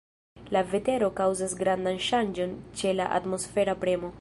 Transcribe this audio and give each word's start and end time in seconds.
La 0.55 0.61
vetero 0.69 1.09
kaŭzas 1.19 1.53
grandan 1.61 2.01
ŝanĝon 2.07 2.57
ĉe 2.81 2.95
la 3.01 3.11
atmosfera 3.19 3.77
premo. 3.85 4.09